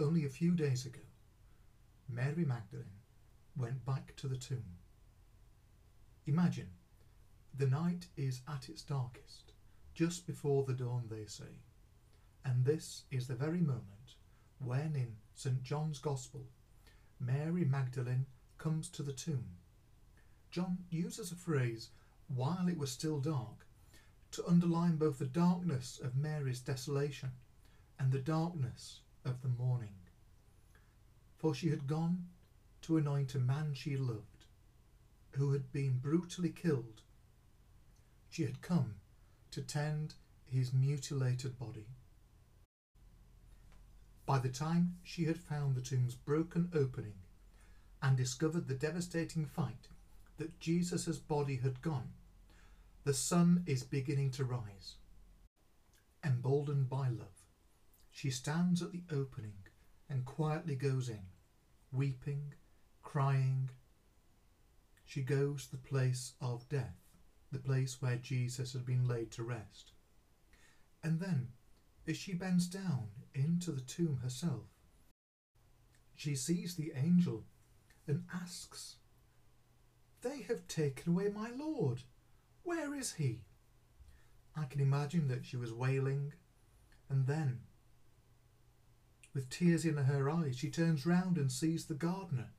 [0.00, 1.00] only a few days ago,
[2.08, 2.86] Mary Magdalene
[3.56, 4.64] went back to the tomb.
[6.26, 6.70] Imagine,
[7.56, 9.52] the night is at its darkest,
[9.94, 11.60] just before the dawn, they say,
[12.44, 14.14] and this is the very moment
[14.58, 15.62] when, in St.
[15.62, 16.46] John's Gospel,
[17.18, 18.26] Mary Magdalene
[18.58, 19.44] comes to the tomb.
[20.50, 21.90] John uses a phrase,
[22.28, 23.66] while it was still dark,
[24.32, 27.32] to underline both the darkness of Mary's desolation
[27.98, 29.94] and the darkness of the morning.
[31.36, 32.26] For she had gone
[32.82, 34.44] to anoint a man she loved,
[35.32, 37.02] who had been brutally killed.
[38.30, 38.96] She had come
[39.50, 40.14] to tend
[40.44, 41.86] his mutilated body.
[44.26, 47.14] By the time she had found the tomb's broken opening
[48.02, 49.88] and discovered the devastating fight
[50.38, 52.12] that Jesus' body had gone,
[53.04, 54.96] the sun is beginning to rise.
[56.24, 57.39] Emboldened by love,
[58.10, 59.66] she stands at the opening
[60.08, 61.22] and quietly goes in,
[61.92, 62.54] weeping,
[63.02, 63.70] crying.
[65.04, 66.96] She goes to the place of death,
[67.52, 69.92] the place where Jesus had been laid to rest.
[71.02, 71.48] And then,
[72.06, 74.66] as she bends down into the tomb herself,
[76.14, 77.44] she sees the angel
[78.06, 78.96] and asks,
[80.22, 82.02] They have taken away my Lord.
[82.62, 83.40] Where is he?
[84.56, 86.32] I can imagine that she was wailing,
[87.08, 87.60] and then,
[89.32, 92.50] with tears in her eyes, she turns round and sees the gardener.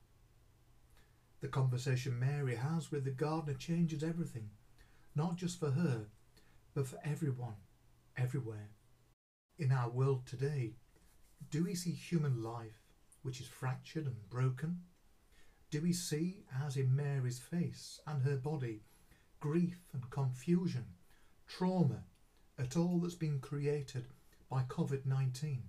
[1.40, 4.50] The conversation Mary has with the gardener changes everything,
[5.14, 6.06] not just for her,
[6.74, 7.56] but for everyone,
[8.16, 8.70] everywhere.
[9.58, 10.74] In our world today,
[11.50, 12.80] do we see human life
[13.22, 14.82] which is fractured and broken?
[15.70, 18.82] Do we see, as in Mary's face and her body,
[19.40, 20.86] grief and confusion,
[21.46, 22.04] trauma
[22.58, 24.06] at all that's been created
[24.48, 25.62] by COVID 19?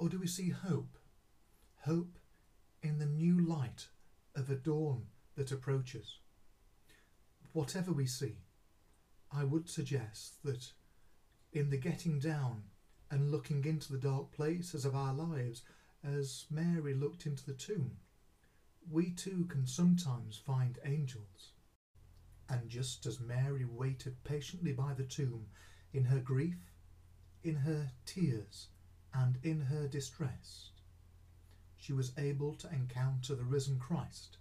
[0.00, 0.96] Or do we see hope?
[1.84, 2.18] Hope
[2.82, 3.88] in the new light
[4.34, 6.20] of a dawn that approaches.
[7.52, 8.36] Whatever we see,
[9.30, 10.72] I would suggest that
[11.52, 12.62] in the getting down
[13.10, 15.64] and looking into the dark places of our lives,
[16.02, 17.98] as Mary looked into the tomb,
[18.90, 21.52] we too can sometimes find angels.
[22.48, 25.48] And just as Mary waited patiently by the tomb,
[25.92, 26.72] in her grief,
[27.44, 28.68] in her tears,
[29.14, 30.70] and in her distress,
[31.76, 34.36] she was able to encounter the risen Christ.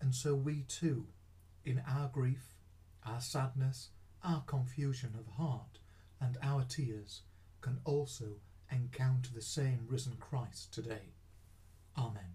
[0.00, 1.06] And so we too,
[1.64, 2.54] in our grief,
[3.04, 3.88] our sadness,
[4.22, 5.78] our confusion of heart,
[6.20, 7.22] and our tears,
[7.60, 8.26] can also
[8.70, 11.14] encounter the same risen Christ today.
[11.96, 12.34] Amen.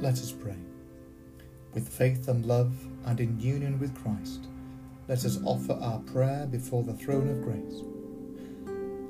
[0.00, 0.56] Let us pray.
[1.74, 4.46] With faith and love and in union with Christ,
[5.08, 7.82] let us offer our prayer before the throne of grace.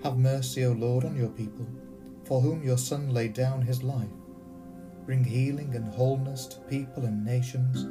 [0.04, 1.66] Have mercy, O Lord, on your people,
[2.24, 4.08] for whom your Son laid down his life.
[5.06, 7.82] Bring healing and wholeness to people and nations,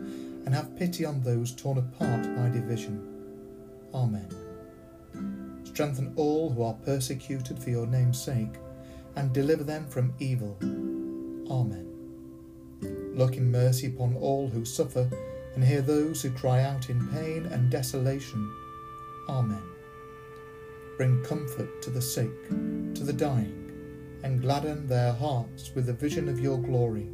[0.45, 3.03] and have pity on those torn apart by division.
[3.93, 4.29] Amen.
[5.65, 8.55] Strengthen all who are persecuted for your name's sake,
[9.15, 10.55] and deliver them from evil.
[11.51, 11.85] Amen.
[13.15, 15.09] Look in mercy upon all who suffer,
[15.55, 18.51] and hear those who cry out in pain and desolation.
[19.29, 19.63] Amen.
[20.97, 26.29] Bring comfort to the sick, to the dying, and gladden their hearts with the vision
[26.29, 27.07] of your glory.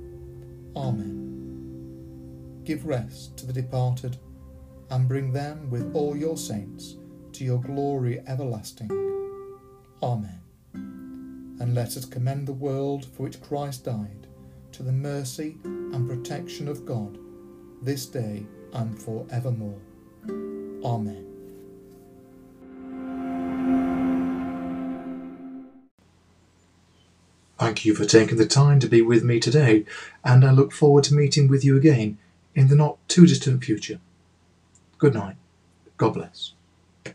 [0.76, 2.62] Amen.
[2.64, 4.18] Give rest to the departed,
[4.90, 6.98] and bring them with all your saints
[7.34, 8.92] to your glory everlasting.
[10.02, 10.40] Amen.
[10.74, 14.28] And let us commend the world for which Christ died
[14.72, 17.18] to the mercy and protection of God
[17.84, 19.80] this day and for evermore.
[20.84, 21.28] Amen.
[27.60, 29.86] Thank you for taking the time to be with me today,
[30.24, 32.18] and I look forward to meeting with you again
[32.56, 34.00] in the not too distant future.
[34.98, 35.36] Good night.
[35.98, 36.54] God bless.